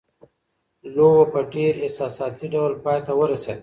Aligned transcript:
لوبه 0.95 1.25
په 1.33 1.39
ډېر 1.53 1.73
احساساتي 1.85 2.45
ډول 2.53 2.73
پای 2.83 2.99
ته 3.05 3.13
ورسېده. 3.19 3.53